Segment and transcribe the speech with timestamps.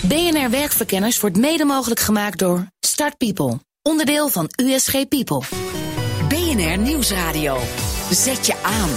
[0.00, 5.40] BNR Werkverkenners wordt mede mogelijk gemaakt door Start People, onderdeel van USG People.
[6.28, 7.58] BNR Nieuwsradio.
[8.10, 8.88] Zet je aan.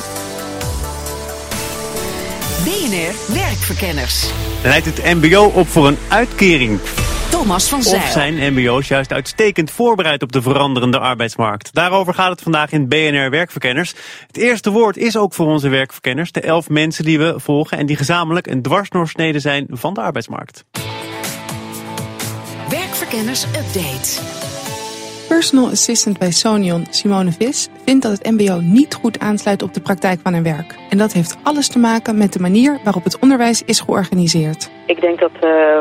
[2.63, 4.29] BNR Werkverkenners.
[4.63, 6.79] Leidt het MBO op voor een uitkering?
[7.29, 8.11] Thomas van Of Zijl.
[8.11, 11.73] zijn MBO's juist uitstekend voorbereid op de veranderende arbeidsmarkt?
[11.73, 13.93] Daarover gaat het vandaag in BNR Werkverkenners.
[14.27, 17.85] Het eerste woord is ook voor onze werkverkenners, de elf mensen die we volgen en
[17.85, 20.65] die gezamenlijk een dwarsdoorsnede zijn van de arbeidsmarkt.
[23.11, 24.09] Werkverkenners Update.
[25.27, 29.81] Personal assistant bij Sonion, Simone Vis, vindt dat het MBO niet goed aansluit op de
[29.81, 30.75] praktijk van haar werk.
[30.89, 34.71] En dat heeft alles te maken met de manier waarop het onderwijs is georganiseerd.
[34.85, 35.79] Ik denk dat uh,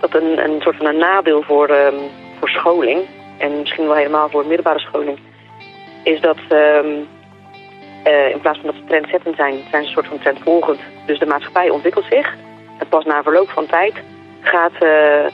[0.00, 1.86] dat een, een soort van een nadeel voor, uh,
[2.38, 3.00] voor scholing,
[3.38, 5.18] en misschien wel helemaal voor middelbare scholing,
[6.02, 6.84] is dat uh,
[8.32, 10.80] in plaats van dat ze trendzettend zijn, zijn ze een soort van trendvolgend.
[11.06, 12.34] Dus de maatschappij ontwikkelt zich
[12.78, 13.94] en pas na verloop van tijd
[14.40, 15.26] gaat, uh,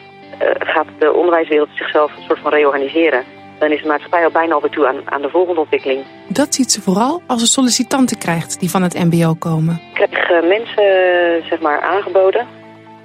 [0.58, 3.24] gaat de onderwijswereld zichzelf een soort van reorganiseren.
[3.58, 6.04] Dan is de maatschappij al bijna alweer toe aan, aan de volgende ontwikkeling.
[6.28, 9.80] Dat ziet ze vooral als ze sollicitanten krijgt die van het MBO komen.
[9.94, 10.84] Ik krijg mensen
[11.48, 12.46] zeg maar, aangeboden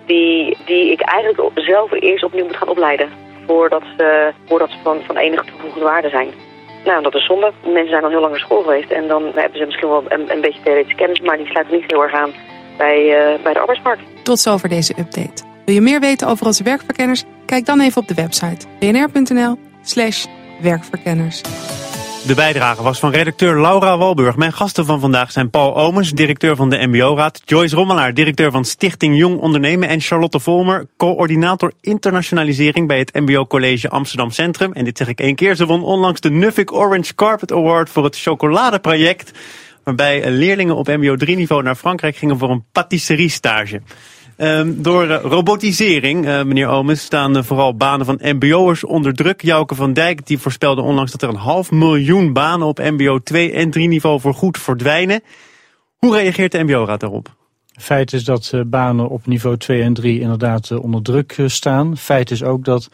[0.05, 3.09] die, die ik eigenlijk zelf eerst opnieuw moet gaan opleiden.
[3.45, 6.29] Voordat ze, voordat ze van, van enige toegevoegde waarde zijn.
[6.85, 7.51] Nou, dat is zonde.
[7.63, 10.31] Mensen zijn al heel lang naar school geweest en dan hebben ze misschien wel een,
[10.31, 12.33] een beetje theoretische kennis, maar die sluiten niet heel erg aan
[12.77, 14.01] bij, uh, bij de arbeidsmarkt.
[14.23, 15.44] Tot zover deze update.
[15.65, 17.23] Wil je meer weten over onze werkverkenners?
[17.45, 20.25] Kijk dan even op de website bnr.nl slash
[20.61, 21.41] werkverkenners.
[22.27, 24.35] De bijdrage was van redacteur Laura Walburg.
[24.35, 28.65] Mijn gasten van vandaag zijn Paul Omens, directeur van de MBO-raad, Joyce Rommelaar, directeur van
[28.65, 34.73] Stichting Jong Ondernemen en Charlotte Volmer, coördinator internationalisering bij het MBO College Amsterdam Centrum.
[34.73, 38.03] En dit zeg ik één keer, ze won onlangs de Nuffic Orange Carpet Award voor
[38.03, 39.31] het chocoladeproject,
[39.83, 43.81] waarbij leerlingen op MBO 3-niveau naar Frankrijk gingen voor een patisserie-stage.
[44.37, 49.41] Um, door uh, robotisering, uh, meneer Omens, staan vooral banen van mbo'ers onder druk.
[49.41, 53.51] Jouke van Dijk die voorspelde onlangs dat er een half miljoen banen op mbo 2
[53.51, 55.21] en 3 niveau voor goed verdwijnen.
[55.97, 57.35] Hoe reageert de mbo-raad daarop?
[57.79, 61.97] Feit is dat banen op niveau 2 en 3 inderdaad onder druk staan.
[61.97, 62.89] Feit is ook dat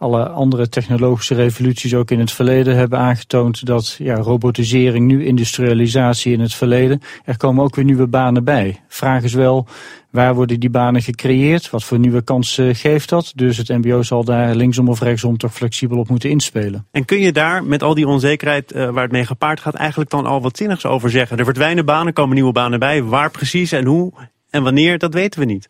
[0.00, 6.32] alle andere technologische revoluties ook in het verleden hebben aangetoond dat ja, robotisering, nu industrialisatie
[6.32, 8.80] in het verleden, er komen ook weer nieuwe banen bij.
[8.88, 9.66] Vraag is wel,
[10.10, 11.70] waar worden die banen gecreëerd?
[11.70, 13.32] Wat voor nieuwe kansen geeft dat?
[13.34, 16.86] Dus het mbo zal daar linksom of rechtsom toch flexibel op moeten inspelen.
[16.90, 20.10] En kun je daar met al die onzekerheid uh, waar het mee gepaard gaat eigenlijk
[20.10, 21.38] dan al wat zinnigs over zeggen?
[21.38, 23.02] Er verdwijnen banen, komen nieuwe banen bij.
[23.02, 24.12] Waar precies en hoe
[24.50, 25.68] en wanneer, dat weten we niet.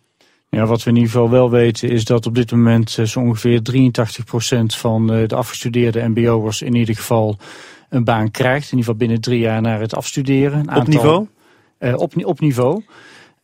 [0.48, 3.60] Ja, wat we in ieder geval wel weten is dat op dit moment zo ongeveer
[3.72, 7.36] 83% van de afgestudeerde mbo'ers in ieder geval
[7.88, 8.72] een baan krijgt.
[8.72, 10.58] In ieder geval binnen drie jaar naar het afstuderen.
[10.58, 11.26] Een op niveau?
[11.78, 12.82] Op, op niveau.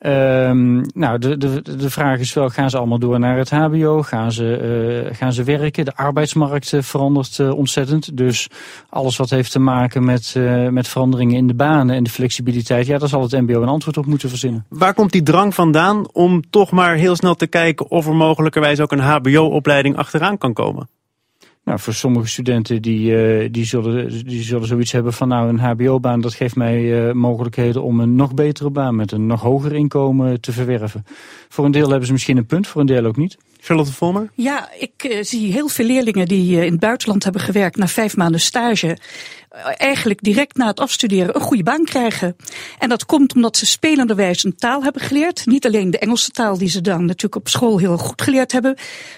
[0.06, 4.02] Um, nou, de, de, de vraag is wel, gaan ze allemaal door naar het hbo?
[4.02, 5.84] Gaan ze, uh, gaan ze werken?
[5.84, 8.16] De arbeidsmarkt uh, verandert uh, ontzettend.
[8.16, 8.48] Dus
[8.88, 10.34] alles wat heeft te maken met,
[10.70, 12.86] met veranderingen in de banen en de flexibiliteit...
[12.86, 14.64] ja, daar zal het mbo een antwoord op moeten verzinnen.
[14.68, 17.90] Waar komt die drang vandaan om toch maar heel snel te kijken...
[17.90, 20.88] of er mogelijkerwijs ook een hbo-opleiding achteraan kan komen?
[21.66, 25.58] Nou, voor sommige studenten die, uh, die, zullen, die zullen zoiets hebben van nou een
[25.58, 29.72] hbo-baan, dat geeft mij uh, mogelijkheden om een nog betere baan met een nog hoger
[29.72, 31.06] inkomen te verwerven.
[31.48, 33.36] Voor een deel hebben ze misschien een punt, voor een deel ook niet.
[33.60, 34.30] Charlotte Volmer?
[34.34, 38.16] Ja, ik uh, zie heel veel leerlingen die in het buitenland hebben gewerkt na vijf
[38.16, 38.98] maanden stage
[39.64, 42.36] eigenlijk direct na het afstuderen een goede baan krijgen.
[42.78, 45.46] En dat komt omdat ze spelenderwijs een taal hebben geleerd.
[45.46, 48.76] Niet alleen de Engelse taal die ze dan natuurlijk op school heel goed geleerd hebben,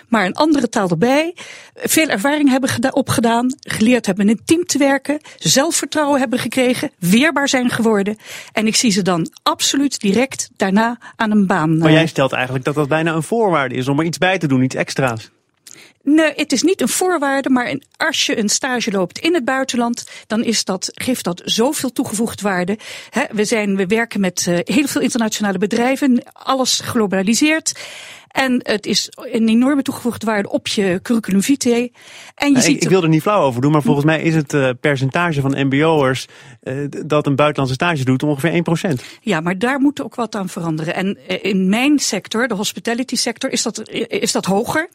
[0.09, 1.35] maar een andere taal erbij.
[1.75, 7.49] Veel ervaring hebben opgedaan, geleerd hebben in een team te werken, zelfvertrouwen hebben gekregen, weerbaar
[7.49, 8.17] zijn geworden.
[8.53, 11.79] En ik zie ze dan absoluut direct daarna aan een baan.
[11.79, 14.47] Maar jij stelt eigenlijk dat dat bijna een voorwaarde is om er iets bij te
[14.47, 15.31] doen, iets extra's.
[16.15, 20.11] Nee, het is niet een voorwaarde, maar als je een stage loopt in het buitenland,
[20.27, 22.79] dan is dat, geeft dat zoveel toegevoegd waarde.
[23.11, 27.81] He, we, zijn, we werken met uh, heel veel internationale bedrijven, alles globaliseert.
[28.29, 31.93] En het is een enorme toegevoegde waarde op je curriculum vitae.
[32.35, 34.35] En je ziet ik, ik wil er niet flauw over doen, maar volgens mij is
[34.35, 36.27] het uh, percentage van mbo'ers
[36.63, 38.63] uh, dat een buitenlandse stage doet ongeveer
[38.93, 39.05] 1%.
[39.21, 40.95] Ja, maar daar moet ook wat aan veranderen.
[40.95, 44.89] En uh, in mijn sector, de hospitality sector, is dat, is dat hoger.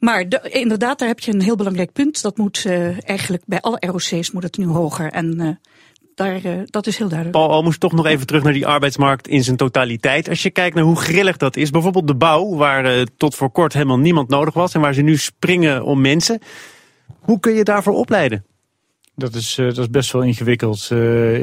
[0.00, 2.22] Maar de, inderdaad, daar heb je een heel belangrijk punt.
[2.22, 5.10] Dat moet uh, eigenlijk bij alle ROC's moet het nu hoger.
[5.10, 5.48] En uh,
[6.14, 7.38] daar, uh, dat is heel duidelijk.
[7.38, 10.28] Paul, al moest toch nog even terug naar die arbeidsmarkt in zijn totaliteit.
[10.28, 11.70] Als je kijkt naar hoe grillig dat is.
[11.70, 14.74] Bijvoorbeeld de bouw, waar tot voor kort helemaal niemand nodig was.
[14.74, 16.38] En waar ze nu springen om mensen.
[17.20, 18.44] Hoe kun je daarvoor opleiden?
[19.20, 20.88] Dat is, uh, dat is best wel ingewikkeld.
[20.92, 20.98] Uh,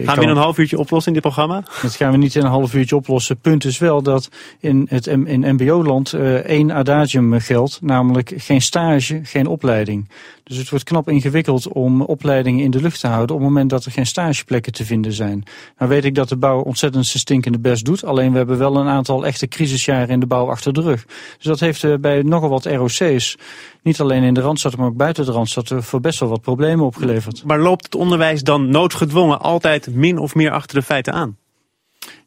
[0.06, 1.64] gaan we in een half uurtje oplossen in dit programma?
[1.82, 3.40] Dat gaan we niet in een half uurtje oplossen.
[3.40, 4.30] Punt is wel dat
[4.60, 7.80] in het in mbo-land uh, één adagium geldt.
[7.82, 10.10] Namelijk geen stage, geen opleiding.
[10.48, 13.36] Dus het wordt knap ingewikkeld om opleidingen in de lucht te houden...
[13.36, 15.44] op het moment dat er geen stageplekken te vinden zijn.
[15.78, 18.06] Nou weet ik dat de bouw ontzettend zijn stinkende best doet.
[18.06, 21.06] Alleen we hebben wel een aantal echte crisisjaren in de bouw achter de rug.
[21.06, 23.38] Dus dat heeft bij nogal wat ROC's
[23.82, 26.86] niet alleen in de Randstad, maar ook buiten de Randstad voor best wel wat problemen
[26.86, 27.44] opgeleverd.
[27.46, 31.38] Maar loopt het onderwijs dan noodgedwongen altijd min of meer achter de feiten aan?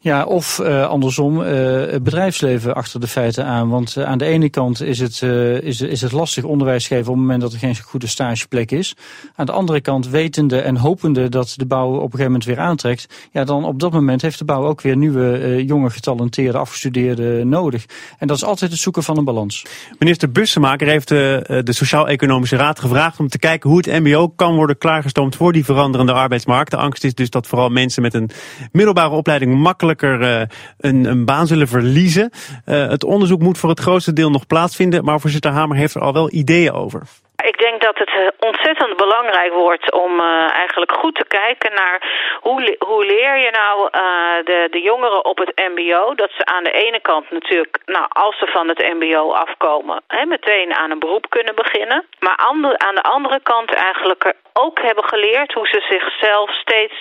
[0.02, 1.46] Ja, of uh, andersom, uh,
[1.90, 3.68] het bedrijfsleven achter de feiten aan.
[3.68, 5.22] Want uh, aan de ene kant is het,
[5.62, 8.96] is, is het lastig onderwijs geven op het moment dat er geen goede stageplek is.
[9.34, 12.58] Aan de andere kant, wetende en hopende dat de bouw op een gegeven moment weer
[12.58, 13.28] aantrekt.
[13.32, 17.84] Ja, dan op dat moment heeft de bouw ook weer nieuwe, jonge, getalenteerde, afgestudeerden nodig.
[18.18, 19.66] En dat is altijd het zoeken van een balans.
[19.98, 24.78] Minister Bussemaker heeft de Sociaal-Economische Raad gevraagd om te kijken hoe het MBO kan worden
[24.78, 26.70] klaargestoomd voor die veranderende arbeidsmarkt.
[26.70, 28.30] De angst is dus dat vooral mensen met een
[28.72, 29.89] middelbare opleiding makkelijk
[30.20, 30.40] uh,
[30.78, 32.30] een, een, baan zullen verliezen.
[32.66, 36.00] Uh, het onderzoek moet voor het grootste deel nog plaatsvinden, maar voorzitter Hamer heeft er
[36.00, 37.02] al wel ideeën over.
[37.42, 41.98] Ik denk dat het eh, ontzettend belangrijk wordt om uh, eigenlijk goed te kijken naar
[42.40, 46.14] hoe, hoe leer je nou uh, de, de jongeren op het mbo...
[46.14, 50.02] dat ze aan de ene kant natuurlijk, nou, als ze van het mbo afkomen...
[50.06, 52.06] Hè, meteen aan een beroep kunnen beginnen.
[52.18, 52.36] Maar
[52.76, 56.94] aan de andere kant eigenlijk ook hebben geleerd hoe ze zichzelf steeds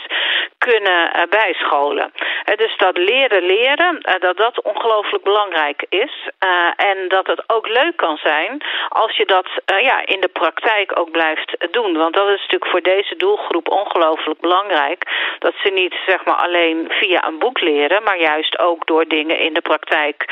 [0.58, 2.12] kunnen bijscholen.
[2.56, 6.30] Dus dat leren leren, dat dat ongelooflijk belangrijk is.
[6.76, 11.12] en dat het ook leuk kan zijn als je dat ja, in de praktijk ook
[11.12, 11.98] blijft doen.
[11.98, 15.04] Want dat is natuurlijk voor deze doelgroep ongelooflijk belangrijk.
[15.40, 19.40] Dat ze niet zeg maar alleen via een boek leren, maar juist ook door dingen
[19.40, 20.26] in de praktijk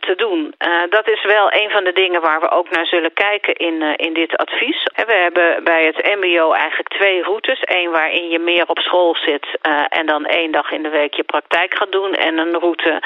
[0.00, 0.54] te doen.
[0.88, 4.12] dat is wel een van de dingen waar we ook naar zullen kijken in, in
[4.12, 4.82] dit advies.
[4.94, 7.58] we hebben bij het mbo eigenlijk twee routes.
[7.62, 9.46] Eén waarin je meer op school zit
[9.88, 12.12] en dan één dag in de week je praktijk gaat doen.
[12.14, 13.02] En een route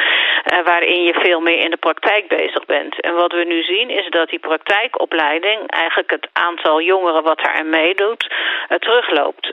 [0.65, 3.01] waarin je veel meer in de praktijk bezig bent.
[3.01, 7.69] En wat we nu zien is dat die praktijkopleiding eigenlijk het aantal jongeren wat daaraan
[7.69, 9.45] meedoet uh, terugloopt.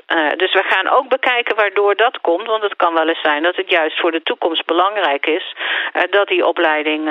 [0.42, 2.48] dus we gaan ook bekijken waardoor dat komt.
[2.48, 5.56] Want het kan wel eens zijn dat het juist voor de toekomst belangrijk is
[6.10, 7.04] dat die opleiding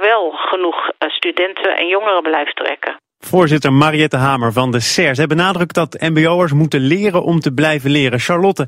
[0.00, 2.96] wel genoeg studenten en jongeren blijft trekken.
[3.18, 5.14] Voorzitter Mariette Hamer van de SER.
[5.14, 8.18] Zij benadrukt dat mbo'ers moeten leren om te blijven leren.
[8.18, 8.66] Charlotte,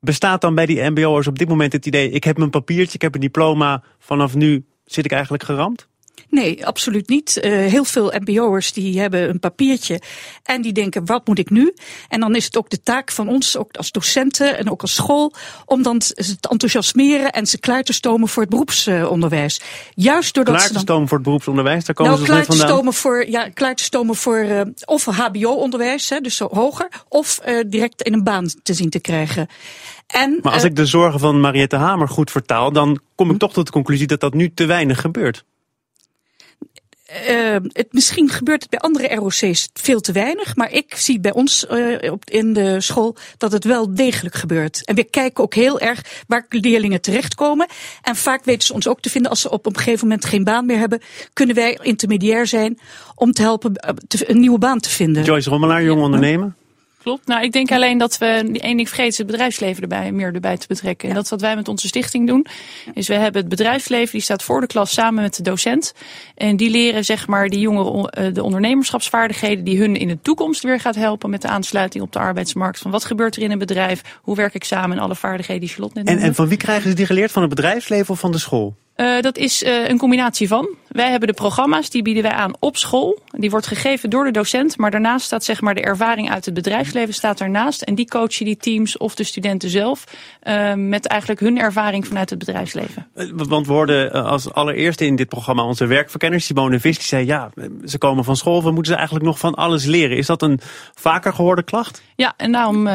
[0.00, 2.10] bestaat dan bij die mbo'ers op dit moment het idee...
[2.10, 5.88] ik heb mijn papiertje, ik heb een diploma, vanaf nu zit ik eigenlijk geramd?
[6.30, 7.40] Nee, absoluut niet.
[7.42, 10.00] Uh, heel veel mbo'ers die hebben een papiertje
[10.42, 11.74] en die denken, wat moet ik nu?
[12.08, 14.94] En dan is het ook de taak van ons, ook als docenten en ook als
[14.94, 15.32] school,
[15.64, 19.60] om dan ze te enthousiasmeren en ze klaar te stomen voor het beroepsonderwijs.
[19.94, 22.56] Juist doordat klaar te ze stomen voor het beroepsonderwijs, daar komen nou, ze klaar te
[22.56, 27.64] stomen voor, ja, klaar te stomen voor uh, of hbo-onderwijs, dus zo hoger, of uh,
[27.66, 29.48] direct in een baan te zien te krijgen.
[30.06, 33.52] En, maar als ik de zorgen van Mariette Hamer goed vertaal, dan kom ik toch
[33.52, 35.44] tot de conclusie dat dat nu te weinig gebeurt.
[37.28, 41.32] Uh, het, misschien gebeurt het bij andere ROC's veel te weinig, maar ik zie bij
[41.32, 44.84] ons uh, op, in de school dat het wel degelijk gebeurt.
[44.84, 47.66] En we kijken ook heel erg waar leerlingen terechtkomen.
[48.02, 50.44] En vaak weten ze ons ook te vinden als ze op een gegeven moment geen
[50.44, 51.00] baan meer hebben,
[51.32, 52.78] kunnen wij intermediair zijn
[53.14, 55.24] om te helpen uh, te, een nieuwe baan te vinden.
[55.24, 56.54] Joyce Rommelaar, jong ondernemer.
[57.06, 57.26] Klopt.
[57.26, 60.66] Nou, ik denk alleen dat we één ding vergeten, het bedrijfsleven erbij meer erbij te
[60.66, 61.08] betrekken.
[61.08, 62.46] En dat is wat wij met onze stichting doen.
[62.94, 65.94] Is we hebben het bedrijfsleven, die staat voor de klas samen met de docent.
[66.34, 70.62] En die leren zeg maar die jongeren eh, de ondernemerschapsvaardigheden die hun in de toekomst
[70.62, 72.78] weer gaat helpen met de aansluiting op de arbeidsmarkt.
[72.78, 74.02] Van wat gebeurt er in een bedrijf?
[74.22, 74.96] Hoe werk ik samen?
[74.96, 77.32] En alle vaardigheden die Charlotte net en, en van wie krijgen ze die geleerd?
[77.32, 78.74] Van het bedrijfsleven of van de school?
[78.96, 80.68] Uh, dat is uh, een combinatie van.
[80.96, 83.18] Wij hebben de programma's, die bieden wij aan op school.
[83.30, 86.54] Die wordt gegeven door de docent, maar daarnaast staat zeg maar de ervaring uit het
[86.54, 87.82] bedrijfsleven staat daarnaast.
[87.82, 90.04] En die coachen die teams of de studenten zelf
[90.42, 93.06] uh, met eigenlijk hun ervaring vanuit het bedrijfsleven.
[93.34, 97.50] Want we hoorden als allereerste in dit programma onze werkverkenner Simone Vis, die zei ja,
[97.84, 100.16] ze komen van school, we moeten ze eigenlijk nog van alles leren.
[100.16, 100.60] Is dat een
[100.94, 102.02] vaker gehoorde klacht?
[102.14, 102.88] Ja, en daarom,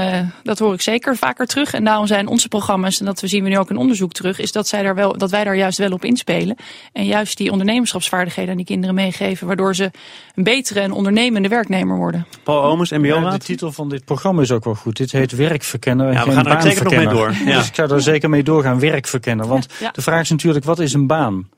[0.44, 1.74] dat hoor ik zeker vaker terug.
[1.74, 4.40] En daarom zijn onze programma's, en dat we zien we nu ook in onderzoek terug,
[4.40, 6.56] is dat, zij daar wel, dat wij daar juist wel op inspelen.
[6.94, 7.52] En juist die
[7.94, 9.48] ondernemerschapsvaardigheden aan die kinderen meegeven.
[9.48, 9.92] Waardoor ze
[10.36, 12.26] een betere en ondernemende werknemer worden.
[12.44, 14.98] Paul Omers, mbo ja, De titel van dit programma is ook wel goed.
[14.98, 16.12] Dit heet werkverkennen.
[16.12, 17.34] Ja, we gaan er zeker nog mee door.
[17.46, 17.58] Ja.
[17.58, 19.48] Dus ik zou er zeker mee doorgaan, werkverkennen.
[19.48, 21.50] Want de vraag is natuurlijk, wat is een baan?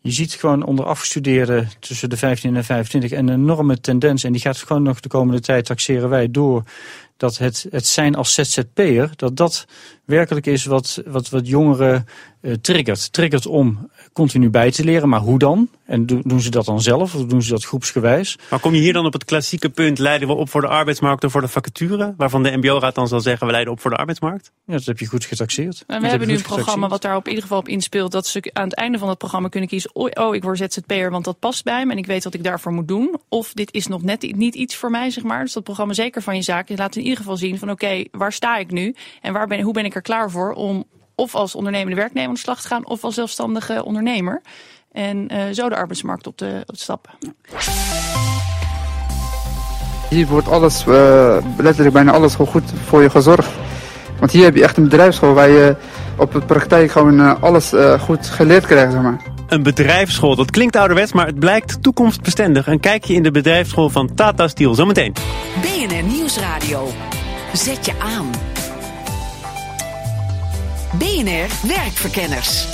[0.00, 4.24] Je ziet gewoon onder afgestudeerden tussen de 15 en 25 een enorme tendens.
[4.24, 6.62] En die gaat gewoon nog de komende tijd, taxeren wij, door
[7.18, 9.66] dat het, het zijn als ZZP'er, dat dat
[10.04, 12.06] werkelijk is wat, wat, wat jongeren
[12.40, 13.12] uh, triggert.
[13.12, 15.68] Triggert om continu bij te leren, maar hoe dan?
[15.84, 18.38] En doen ze dat dan zelf of doen ze dat groepsgewijs?
[18.50, 21.24] Maar kom je hier dan op het klassieke punt, leiden we op voor de arbeidsmarkt
[21.24, 22.14] of voor de vacature?
[22.16, 24.52] Waarvan de mbo-raad dan zal zeggen, we leiden op voor de arbeidsmarkt?
[24.66, 25.84] Ja, dat heb je goed getaxeerd.
[25.86, 28.12] En we hebben nu een programma wat daar op ieder geval op inspeelt.
[28.12, 31.10] Dat ze aan het einde van het programma kunnen kiezen, oh, oh ik word ZZP'er,
[31.10, 33.20] want dat past bij me en ik weet wat ik daarvoor moet doen.
[33.28, 35.44] Of dit is nog net niet iets voor mij, zeg maar.
[35.44, 36.68] Dus dat programma zeker van je zaak.
[36.68, 38.94] Je laat in ieder geval zien van oké, waar sta ik nu?
[39.20, 40.84] En waar ben, hoe ben ik er klaar voor om
[41.14, 44.42] of als ondernemende werknemer aan de slag te gaan of als zelfstandige ondernemer.
[44.92, 47.12] En uh, zo de arbeidsmarkt op de stappen.
[50.10, 53.50] Hier wordt alles, uh, letterlijk bijna alles gewoon goed voor je gezorgd.
[54.18, 55.76] Want hier heb je echt een bedrijfsschool waar je
[56.16, 59.37] op de praktijk gewoon uh, alles goed geleerd krijgt, zeg maar.
[59.48, 62.66] Een bedrijfsschool, dat klinkt ouderwets, maar het blijkt toekomstbestendig.
[62.66, 65.12] Een kijkje in de bedrijfsschool van Tata Steel, zometeen.
[65.60, 66.88] BNR Nieuwsradio.
[67.52, 68.30] Zet je aan.
[70.98, 72.66] BNR Werkverkenners.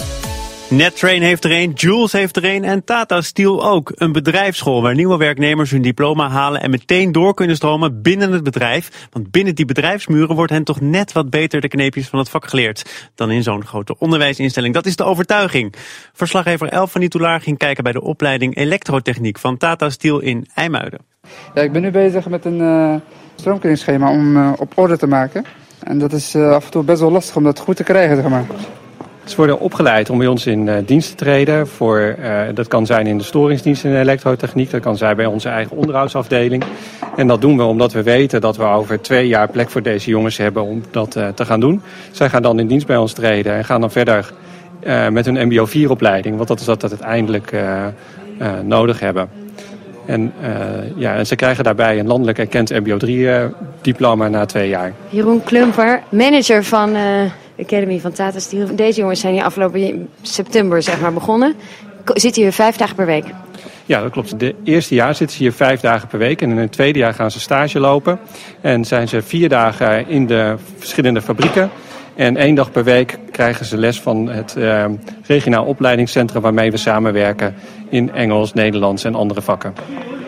[0.71, 3.92] NetTrain heeft er een, Jules heeft er een en Tata Steel ook.
[3.94, 8.42] Een bedrijfsschool waar nieuwe werknemers hun diploma halen en meteen door kunnen stromen binnen het
[8.42, 9.09] bedrijf.
[9.11, 12.49] Want binnen die bedrijfsmuren wordt hen toch net wat beter de kneepjes van het vak
[12.49, 14.75] geleerd dan in zo'n grote onderwijsinstelling.
[14.75, 15.75] Dat is de overtuiging.
[16.12, 21.00] Verslaggever Elf van Nitoulaar ging kijken bij de opleiding elektrotechniek van Tata Steel in IJmuiden.
[21.54, 22.94] Ja, ik ben nu bezig met een uh,
[23.35, 25.44] stroomkeringsschema om uh, op orde te maken.
[25.83, 28.16] En dat is uh, af en toe best wel lastig om dat goed te krijgen,
[28.16, 28.44] zeg maar.
[29.25, 31.69] Ze worden opgeleid om bij ons in uh, dienst te treden.
[31.69, 34.71] Voor, uh, dat kan zijn in de storingsdienst in de elektrotechniek.
[34.71, 36.64] Dat kan zijn bij onze eigen onderhoudsafdeling.
[37.16, 40.11] En dat doen we omdat we weten dat we over twee jaar plek voor deze
[40.11, 41.83] jongens hebben om dat uh, te gaan doen.
[42.11, 44.33] Zij gaan dan in dienst bij ons treden en gaan dan verder
[45.11, 46.37] met hun mbo 4 opleiding.
[46.37, 47.52] Want dat is wat we uiteindelijk
[48.62, 49.28] nodig hebben.
[50.06, 50.49] En, uh,
[50.96, 54.92] ja, en ze krijgen daarbij een landelijk erkend MBO 3-diploma uh, na twee jaar.
[55.08, 58.76] Jeroen Klumper, manager van de Academy van Tata Steel.
[58.76, 61.54] Deze jongens zijn hier afgelopen september zeg maar, begonnen.
[62.04, 63.25] Zitten hier vijf dagen per week?
[63.87, 64.38] Ja, dat klopt.
[64.38, 66.42] De eerste jaar zitten ze hier vijf dagen per week.
[66.42, 68.18] En in het tweede jaar gaan ze stage lopen.
[68.61, 71.70] En zijn ze vier dagen in de verschillende fabrieken.
[72.16, 74.85] En één dag per week krijgen ze les van het uh,
[75.26, 77.54] regionaal opleidingscentrum waarmee we samenwerken
[77.88, 79.75] in Engels, Nederlands en andere vakken.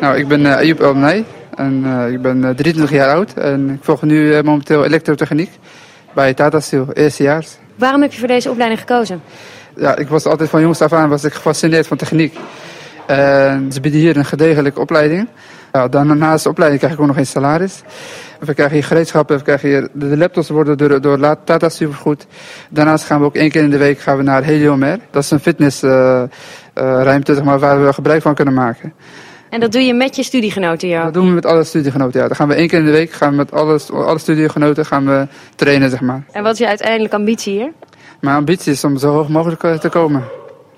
[0.00, 1.24] Nou, ik ben uh, Ayub Elmnij
[1.54, 5.50] en uh, ik ben 23 jaar oud en ik volg nu momenteel elektrotechniek
[6.14, 7.56] bij Tata Steel, eerstejaars.
[7.74, 9.22] Waarom heb je voor deze opleiding gekozen?
[9.76, 12.38] Ja, ik was altijd van jongs af aan was ik gefascineerd van techniek.
[13.06, 15.28] En ze bieden hier een gedegelijke opleiding.
[15.72, 17.82] Ja, dan naast de opleiding krijg ik ook nog geen salaris.
[18.40, 22.26] We krijgen hier gereedschappen, we krijgen hier, de laptops worden door, door Tata Steel vergoed.
[22.70, 24.98] Daarnaast gaan we ook één keer in de week gaan we naar Heliomer.
[25.10, 26.30] Dat is een fitnessruimte
[26.74, 28.92] uh, uh, zeg maar, waar we gebruik van kunnen maken.
[29.50, 31.04] En dat doe je met je studiegenoten, ja?
[31.04, 32.26] Dat doen we met alle studiegenoten, ja.
[32.26, 35.06] Dan gaan we één keer in de week gaan we met alle, alle studiegenoten gaan
[35.06, 36.24] we trainen, zeg maar.
[36.32, 37.72] En wat is je uiteindelijke ambitie hier?
[38.20, 40.24] Mijn ambitie is om zo hoog mogelijk te komen.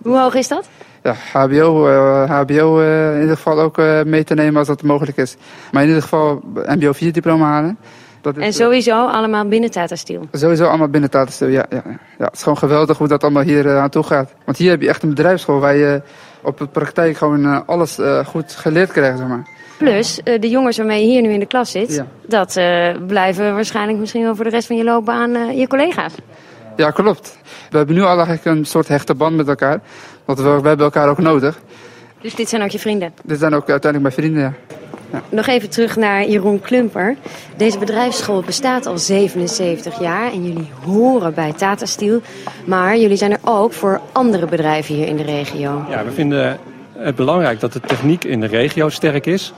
[0.03, 0.69] Hoe hoog is dat?
[1.09, 4.83] Ja, HBO, uh, HBO uh, in ieder geval ook uh, mee te nemen als dat
[4.83, 5.37] mogelijk is.
[5.73, 7.79] Maar in ieder geval MBO 4 diploma halen.
[8.21, 10.29] Dat is, en sowieso allemaal binnen Tata Steel?
[10.33, 11.83] Sowieso allemaal binnen Tata Steel, ja, ja,
[12.19, 12.25] ja.
[12.25, 14.35] Het is gewoon geweldig hoe dat allemaal hier aan toe gaat.
[14.45, 16.03] Want hier heb je echt een bedrijfsschool waar je
[16.43, 19.49] op de praktijk gewoon alles goed geleerd krijgt, zeg maar.
[19.79, 22.07] Plus, de jongens waarmee je hier nu in de klas zit, ja.
[22.27, 22.61] dat
[23.07, 26.12] blijven waarschijnlijk misschien wel voor de rest van je loopbaan je collega's.
[26.78, 27.38] Ja, klopt.
[27.70, 29.80] We hebben nu al eigenlijk een soort hechte band met elkaar.
[30.25, 31.58] Want we, we hebben elkaar ook nodig.
[32.20, 33.12] Dus dit zijn ook je vrienden?
[33.25, 34.76] Dit zijn ook uiteindelijk mijn vrienden, ja.
[35.12, 35.23] ja.
[35.28, 37.16] Nog even terug naar Jeroen Klumper.
[37.56, 42.20] Deze bedrijfsschool bestaat al 77 jaar en jullie horen bij Tata Steel.
[42.64, 45.85] Maar jullie zijn er ook voor andere bedrijven hier in de regio.
[45.90, 46.58] Ja, we vinden
[46.92, 49.52] het belangrijk dat de techniek in de regio sterk is.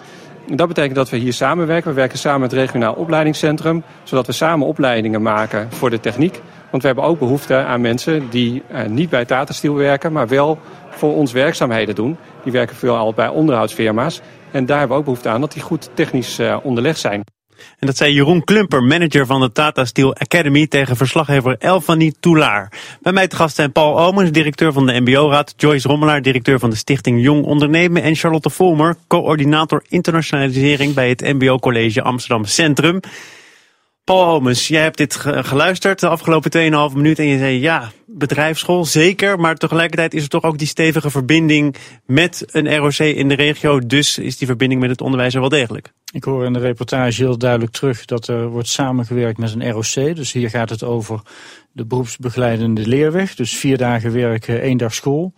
[0.47, 1.91] Dat betekent dat we hier samenwerken.
[1.91, 6.41] We werken samen met het regionaal opleidingscentrum, zodat we samen opleidingen maken voor de techniek.
[6.71, 10.29] Want we hebben ook behoefte aan mensen die uh, niet bij Tata Steel werken, maar
[10.29, 10.59] wel
[10.91, 12.17] voor ons werkzaamheden doen.
[12.45, 14.21] Die werken veelal bij onderhoudsfirma's.
[14.51, 17.23] En daar hebben we ook behoefte aan dat die goed technisch uh, onderlegd zijn.
[17.79, 22.73] En dat zei Jeroen Klumper, manager van de Tata Steel Academy, tegen verslaggever Elfanie Toulaar.
[23.01, 26.71] Bij mij te gast zijn Paul Omens, directeur van de MBO-raad, Joyce Rommelaar, directeur van
[26.71, 33.01] de Stichting Jong Ondernemen en Charlotte Volmer, coördinator internationalisering bij het MBO College Amsterdam Centrum.
[34.05, 38.85] Paul Homens, jij hebt dit geluisterd de afgelopen 2,5 minuten en je zei ja, bedrijfsschool
[38.85, 41.77] zeker, maar tegelijkertijd is er toch ook die stevige verbinding
[42.07, 45.49] met een ROC in de regio, dus is die verbinding met het onderwijs er wel
[45.49, 45.93] degelijk.
[46.13, 50.17] Ik hoor in de reportage heel duidelijk terug dat er wordt samengewerkt met een ROC.
[50.17, 51.21] Dus hier gaat het over
[51.73, 53.35] de beroepsbegeleidende leerweg.
[53.35, 55.33] Dus vier dagen werken, één dag school.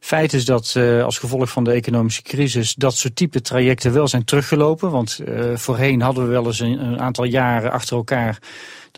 [0.00, 4.08] Feit is dat uh, als gevolg van de economische crisis dat soort type trajecten wel
[4.08, 4.90] zijn teruggelopen.
[4.90, 8.38] Want uh, voorheen hadden we wel eens een, een aantal jaren achter elkaar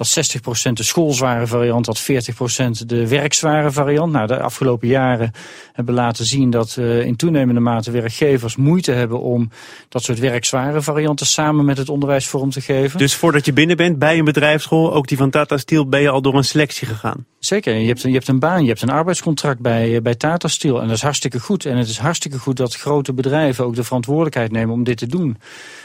[0.00, 0.38] dat
[0.68, 4.12] 60% de schoolzware variant, dat 40% de werkzware variant.
[4.12, 5.32] Nou, de afgelopen jaren
[5.72, 9.50] hebben laten zien dat uh, in toenemende mate werkgevers moeite hebben om
[9.88, 12.98] dat soort werkzware varianten samen met het onderwijs vorm te geven.
[12.98, 16.10] Dus voordat je binnen bent bij een bedrijfsschool, ook die van Tata Steel, ben je
[16.10, 17.26] al door een selectie gegaan?
[17.38, 20.48] Zeker, je hebt, je hebt een baan, je hebt een arbeidscontract bij, eh, bij Tata
[20.48, 21.64] Steel en dat is hartstikke goed.
[21.64, 25.06] En het is hartstikke goed dat grote bedrijven ook de verantwoordelijkheid nemen om dit te
[25.06, 25.36] doen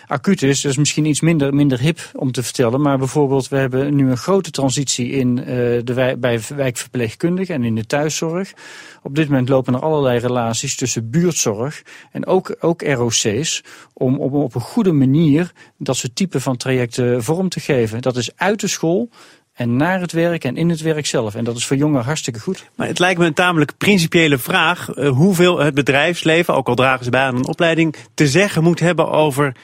[0.08, 0.62] acuut is.
[0.62, 2.82] Dat is misschien iets minder, minder hip om te vertellen.
[2.82, 5.46] Maar bijvoorbeeld, we hebben nu een grote transitie in, uh,
[5.84, 8.54] de bij wijkverpleegkundigen en in de thuiszorg.
[9.04, 11.82] Op dit moment lopen er allerlei relaties tussen buurtzorg
[12.12, 13.64] en ook, ook ROC's.
[13.94, 18.02] Om, om op een goede manier dat soort type van trajecten vorm te geven.
[18.02, 19.10] Dat is uit de school
[19.56, 21.36] en naar het werk en in het werk zelf.
[21.36, 22.70] En dat is voor jongeren hartstikke goed.
[22.76, 27.04] Maar het lijkt me een tamelijk principiële vraag uh, hoeveel het bedrijfsleven, ook al dragen
[27.04, 29.56] ze bij aan een opleiding, te zeggen moet hebben over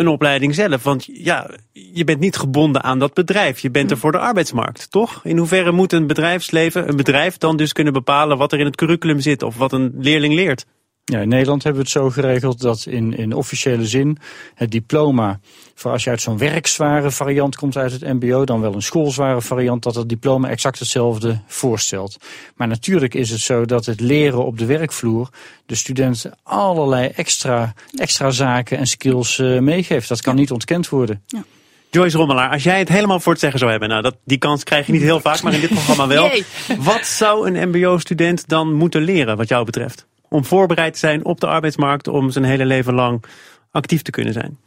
[0.00, 0.82] een opleiding zelf.
[0.82, 3.58] Want ja, je bent niet gebonden aan dat bedrijf.
[3.58, 5.20] Je bent er voor de arbeidsmarkt, toch?
[5.24, 8.76] In hoeverre moet een bedrijfsleven, een bedrijf dan dus kunnen bepalen wat er in het
[8.76, 10.66] curriculum zit of wat een leerling leert?
[11.04, 14.18] Ja, in Nederland hebben we het zo geregeld dat in, in officiële zin
[14.54, 15.40] het diploma,
[15.74, 19.40] voor als je uit zo'n werkzware variant komt uit het MBO, dan wel een schoolzware
[19.40, 22.16] variant, dat het diploma exact hetzelfde voorstelt.
[22.56, 25.28] Maar natuurlijk is het zo dat het leren op de werkvloer
[25.66, 30.08] de student allerlei extra, extra zaken en skills uh, meegeeft.
[30.08, 31.22] Dat kan niet ontkend worden.
[31.26, 31.44] Ja.
[31.90, 34.64] Joyce Rommelaar, als jij het helemaal voor het zeggen zou hebben, nou dat, die kans
[34.64, 36.30] krijg je niet heel vaak, maar in dit programma wel.
[36.78, 40.06] Wat zou een MBO-student dan moeten leren, wat jou betreft?
[40.30, 43.24] Om voorbereid te zijn op de arbeidsmarkt om zijn hele leven lang
[43.70, 44.58] actief te kunnen zijn.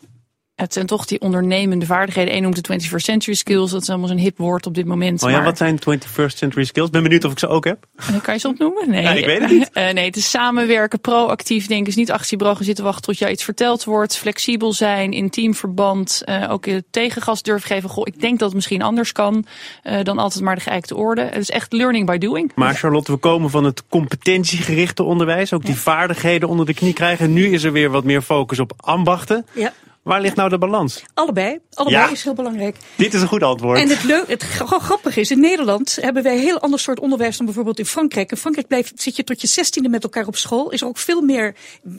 [0.55, 2.35] Het zijn toch die ondernemende vaardigheden.
[2.35, 3.71] Eén noemt de 21st century skills.
[3.71, 5.23] Dat is allemaal zo'n hip woord op dit moment.
[5.23, 6.89] Oh ja, wat zijn 21st century skills?
[6.89, 7.85] Ben benieuwd of ik ze ook heb.
[7.99, 8.89] Uh, kan je ze opnoemen?
[8.89, 9.01] Nee.
[9.01, 9.69] Ja, ik weet het niet.
[9.73, 11.87] Uh, nee, het is samenwerken, proactief denken.
[11.87, 14.17] Is niet achter je bureau zitten wachten tot jou iets verteld wordt.
[14.17, 16.21] Flexibel zijn, in teamverband.
[16.25, 17.89] Uh, ook tegengas durven geven.
[17.89, 19.45] Goh, ik denk dat het misschien anders kan
[20.03, 21.21] dan altijd maar de geëikte orde.
[21.21, 22.51] Het is echt learning by doing.
[22.55, 25.53] Maar Charlotte, we komen van het competentiegerichte onderwijs.
[25.53, 27.33] Ook die vaardigheden onder de knie krijgen.
[27.33, 29.45] Nu is er weer wat meer focus op ambachten.
[29.51, 29.73] Ja.
[30.03, 31.03] Waar ligt nou de balans?
[31.13, 31.59] Allebei.
[31.73, 32.77] Allebei is heel belangrijk.
[32.95, 33.79] Dit is een goed antwoord.
[33.79, 37.37] En het, leuk, het grappige is, in Nederland hebben wij een heel ander soort onderwijs
[37.37, 38.31] dan bijvoorbeeld in Frankrijk.
[38.31, 40.69] In Frankrijk blijft, zit je tot je zestiende met elkaar op school.
[40.69, 41.55] Is er ook veel meer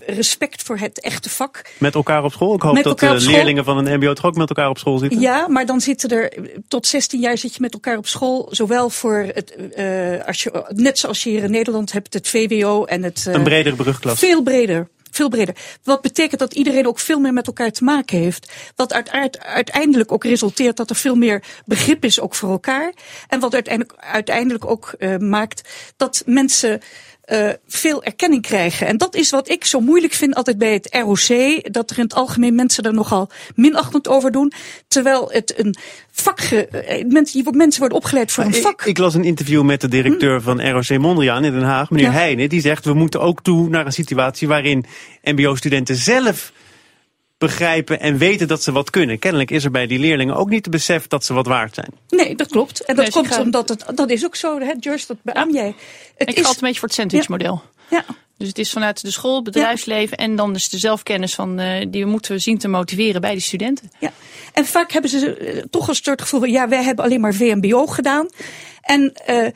[0.06, 1.62] respect voor het echte vak.
[1.78, 2.54] Met elkaar op school?
[2.54, 5.20] Ik hoop dat de leerlingen van een mbo toch ook met elkaar op school zitten.
[5.20, 6.32] Ja, maar dan zitten er,
[6.68, 8.48] tot 16 jaar zit je met elkaar op school.
[8.50, 12.84] Zowel voor het, uh, als je, net zoals je hier in Nederland hebt, het VWO
[12.84, 13.24] en het...
[13.28, 14.18] Uh, een bredere brugklas.
[14.18, 15.56] Veel breder veel breder.
[15.82, 18.52] Wat betekent dat iedereen ook veel meer met elkaar te maken heeft.
[18.76, 18.92] Wat
[19.38, 22.92] uiteindelijk ook resulteert dat er veel meer begrip is ook voor elkaar.
[23.28, 23.54] En wat
[23.96, 26.80] uiteindelijk, ook uh, maakt dat mensen
[27.32, 28.86] uh, veel erkenning krijgen.
[28.86, 31.72] En dat is wat ik zo moeilijk vind altijd bij het ROC.
[31.72, 34.52] Dat er in het algemeen mensen er nogal minachtend over doen.
[34.88, 35.76] Terwijl het een
[36.10, 36.40] vak.
[36.40, 36.60] Uh,
[37.08, 38.80] mensen, mensen worden opgeleid voor een vak.
[38.80, 42.06] Ik, ik, las een interview met de directeur van ROC Mondriaan in Den Haag, meneer
[42.06, 42.12] ja.
[42.12, 42.48] Heijnen.
[42.48, 44.84] Die zegt we moeten ook toe naar een situatie waarin
[45.22, 46.52] MBO-studenten zelf
[47.38, 49.18] begrijpen en weten dat ze wat kunnen.
[49.18, 51.92] Kennelijk is er bij die leerlingen ook niet te besef dat ze wat waard zijn.
[52.08, 52.84] Nee, dat klopt.
[52.84, 55.74] En dat komt omdat het, dat is ook zo, hè, Joyce, dat beaam jij.
[56.16, 56.34] Het ik is...
[56.34, 57.62] ga altijd een beetje voor het sandwich model.
[57.90, 58.04] Ja.
[58.36, 61.86] Dus het is vanuit de school, het bedrijfsleven en dan dus de zelfkennis van uh,
[61.88, 63.90] die we moeten zien te motiveren bij de studenten.
[63.98, 64.12] Ja.
[64.52, 67.34] En vaak hebben ze uh, toch een soort gevoel van ja, wij hebben alleen maar
[67.34, 68.28] VMBO gedaan.
[68.80, 69.48] En uh,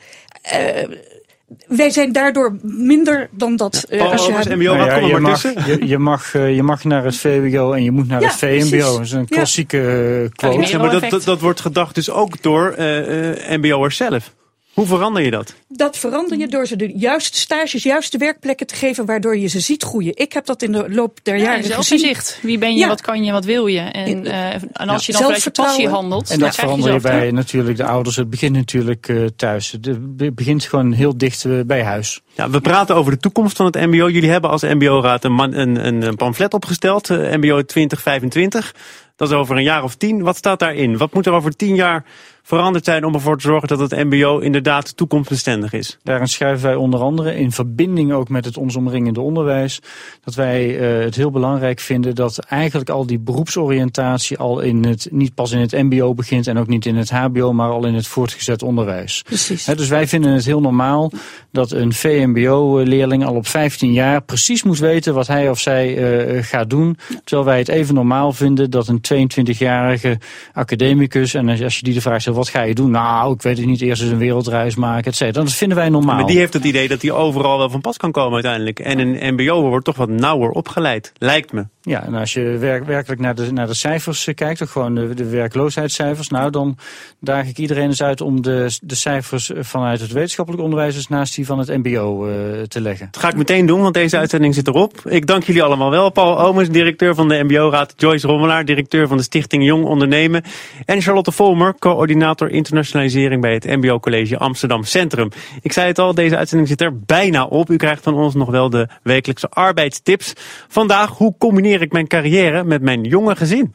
[1.67, 3.85] wij zijn daardoor minder dan dat.
[3.89, 4.49] Ja, uh, als je, hebt...
[4.49, 7.83] MBO, nou ja, je, mag, je, je, mag, uh, je mag naar het VWO en
[7.83, 8.77] je moet naar ja, het VMBO.
[8.77, 10.29] Dat is een klassieke ja.
[10.35, 10.67] quote.
[10.67, 14.33] Ja, maar dat, dat, dat, wordt gedacht dus ook door uh, MBO'ers zelf.
[14.73, 15.53] Hoe verander je dat?
[15.67, 19.59] Dat verander je door ze de juiste stages, juiste werkplekken te geven, waardoor je ze
[19.59, 20.17] ziet groeien.
[20.17, 22.15] Ik heb dat in de loop der jaren ja, gezien.
[22.41, 22.87] Wie ben je, ja.
[22.87, 23.79] wat kan je, wat wil je?
[23.79, 26.29] En, uh, en als je dan vanuit je passie handelt.
[26.29, 28.15] En dat verander je, bij natuurlijk de ouders.
[28.15, 29.71] Het begint natuurlijk uh, thuis.
[29.81, 32.21] Het begint gewoon heel dicht uh, bij huis.
[32.33, 34.09] Ja, we praten over de toekomst van het MBO.
[34.09, 38.73] Jullie hebben als MBO-raad een, een, een, pamflet opgesteld, MBO 2025.
[39.19, 40.21] Dat is over een jaar of tien.
[40.21, 40.97] Wat staat daarin?
[40.97, 42.05] Wat moet er over tien jaar
[42.43, 45.97] veranderd zijn om ervoor te zorgen dat het mbo inderdaad toekomstbestendig is?
[46.03, 49.79] Daarin schrijven wij onder andere in verbinding ook met het ons omringende onderwijs
[50.23, 55.07] dat wij uh, het heel belangrijk vinden dat eigenlijk al die beroepsoriëntatie al in het,
[55.11, 57.93] niet pas in het mbo begint en ook niet in het hbo, maar al in
[57.93, 59.21] het voortgezet onderwijs.
[59.21, 59.65] Precies.
[59.65, 61.11] He, dus wij vinden het heel normaal
[61.51, 65.97] dat een VMBO-leerling al op 15 jaar precies moet weten wat hij of zij
[66.35, 66.97] uh, gaat doen.
[67.23, 70.17] Terwijl wij het even normaal vinden dat een 22-jarige
[70.53, 71.33] academicus.
[71.33, 72.91] En als je die de vraag stelt, wat ga je doen?
[72.91, 75.43] Nou, ik weet het niet, eerst eens een wereldreis maken, et cetera.
[75.43, 76.15] Dat vinden wij normaal.
[76.15, 78.79] Maar die heeft het idee dat hij overal wel van pas kan komen uiteindelijk.
[78.79, 81.65] En een mbo wordt toch wat nauwer opgeleid, lijkt me.
[81.81, 84.95] Ja, en als je werk, werkelijk naar de, naar de cijfers eh, kijkt, of gewoon
[84.95, 86.77] de, werkloosheidscijfers, nou dan
[87.19, 91.45] daag ik iedereen eens uit om de, de cijfers vanuit het wetenschappelijk onderwijs naast die
[91.45, 93.07] van het mbo uh, te leggen.
[93.11, 95.01] Dat ga ik meteen doen, want deze uitzending zit erop.
[95.05, 96.09] Ik dank jullie allemaal wel.
[96.09, 100.43] Paul Omens, directeur van de mbo-raad, Joyce Rommelaar, directeur van de Stichting Jong Ondernemen
[100.85, 105.29] en Charlotte Volmer, coördinator internationalisering bij het mbo college Amsterdam Centrum.
[105.61, 107.69] Ik zei het al, deze uitzending zit er bijna op.
[107.69, 110.33] U krijgt van ons nog wel de wekelijkse arbeidstips.
[110.67, 111.35] Vandaag, hoe
[111.79, 113.73] combineer ik mijn carrière met mijn jonge gezin?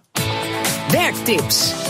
[0.91, 1.83] Werktips.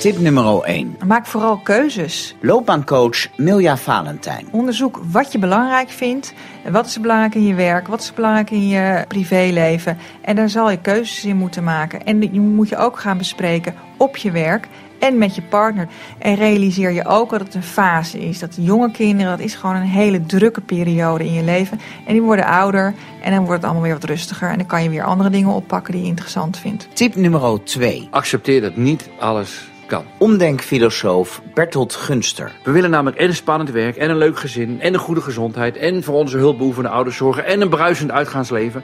[0.00, 0.96] Tip nummer 1.
[1.06, 2.36] Maak vooral keuzes.
[2.40, 4.46] Loopbaancoach Milja Valentijn.
[4.50, 6.34] Onderzoek wat je belangrijk vindt.
[6.70, 7.88] Wat is belangrijk in je werk?
[7.88, 9.98] Wat is belangrijk in je privéleven?
[10.22, 12.04] En daar zal je keuzes in moeten maken.
[12.04, 14.68] En die moet je ook gaan bespreken op je werk
[14.98, 15.88] en met je partner.
[16.18, 18.38] En realiseer je ook dat het een fase is.
[18.38, 21.80] Dat jonge kinderen, dat is gewoon een hele drukke periode in je leven.
[22.06, 24.50] En die worden ouder en dan wordt het allemaal weer wat rustiger.
[24.50, 26.88] En dan kan je weer andere dingen oppakken die je interessant vindt.
[26.92, 28.08] Tip nummer 2.
[28.10, 30.04] Accepteer dat niet alles kan.
[30.18, 32.52] Omdenkfilosoof Bertolt Gunster.
[32.64, 35.76] We willen namelijk en een spannend werk en een leuk gezin en een goede gezondheid
[35.76, 38.82] en voor onze hulpbehoevende ouders zorgen en een bruisend uitgaansleven.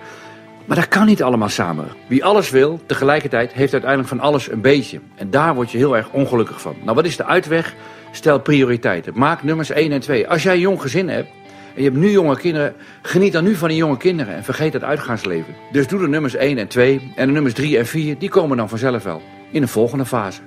[0.64, 1.88] Maar dat kan niet allemaal samen.
[2.06, 5.00] Wie alles wil, tegelijkertijd heeft uiteindelijk van alles een beetje.
[5.14, 6.74] En daar word je heel erg ongelukkig van.
[6.82, 7.74] Nou, wat is de uitweg?
[8.10, 9.12] Stel prioriteiten.
[9.16, 10.28] Maak nummers 1 en 2.
[10.28, 11.28] Als jij een jong gezin hebt
[11.74, 14.72] en je hebt nu jonge kinderen, geniet dan nu van die jonge kinderen en vergeet
[14.72, 15.54] het uitgaansleven.
[15.72, 18.56] Dus doe de nummers 1 en 2 en de nummers 3 en 4, die komen
[18.56, 19.22] dan vanzelf wel.
[19.50, 20.40] In een volgende fase.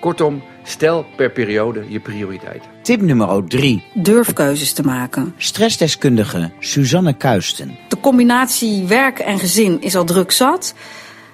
[0.00, 2.70] Kortom, stel per periode je prioriteiten.
[2.82, 3.82] Tip nummer 3.
[3.94, 5.34] Durf keuzes te maken.
[5.36, 7.76] Stressdeskundige Suzanne Kuisten.
[7.88, 10.74] De combinatie werk en gezin is al druk zat.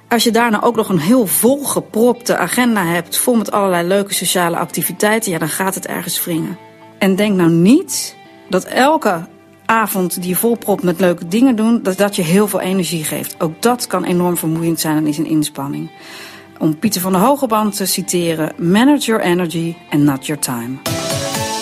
[0.08, 3.16] Als je daarna ook nog een heel volgepropte agenda hebt...
[3.16, 5.32] vol met allerlei leuke sociale activiteiten...
[5.32, 6.58] ja, dan gaat het ergens wringen.
[6.98, 8.16] En denk nou niet
[8.48, 9.28] dat elke
[9.64, 11.82] avond die je volpropt met leuke dingen doen...
[11.82, 13.34] dat dat je heel veel energie geeft.
[13.38, 15.90] Ook dat kan enorm vermoeiend zijn en is een inspanning.
[16.62, 18.52] Om Pieter van der Hogeband te citeren...
[18.56, 20.78] Manage your energy and not your time.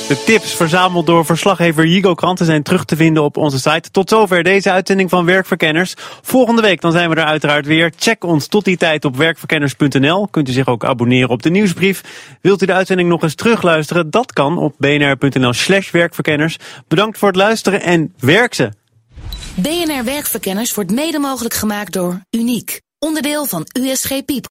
[0.09, 3.91] De tips verzameld door verslaggever Jigo Kranten zijn terug te vinden op onze site.
[3.91, 5.95] Tot zover deze uitzending van Werkverkenners.
[6.23, 7.93] Volgende week dan zijn we er uiteraard weer.
[7.97, 10.29] Check ons tot die tijd op werkverkenners.nl.
[10.29, 12.03] Kunt u zich ook abonneren op de nieuwsbrief.
[12.41, 14.11] Wilt u de uitzending nog eens terugluisteren?
[14.11, 16.57] Dat kan op bnr.nl slash werkverkenners.
[16.89, 18.73] Bedankt voor het luisteren en werk ze!
[19.55, 22.81] BNR Werkverkenners wordt mede mogelijk gemaakt door Uniek.
[22.99, 24.47] Onderdeel van USG Piep.